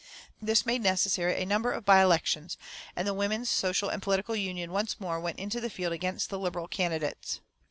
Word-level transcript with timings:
This 0.41 0.65
made 0.65 0.81
necessary 0.81 1.39
a 1.39 1.45
number 1.45 1.71
of 1.71 1.85
by 1.85 2.01
elections, 2.01 2.57
and 2.95 3.07
the 3.07 3.13
Women's 3.13 3.49
Social 3.49 3.89
and 3.89 4.01
Political 4.01 4.35
Union 4.35 4.71
once 4.71 4.99
more 4.99 5.19
went 5.19 5.37
into 5.37 5.61
the 5.61 5.69
field 5.69 5.93
against 5.93 6.31
the 6.31 6.39
Liberal 6.39 6.67
candidates. 6.67 7.39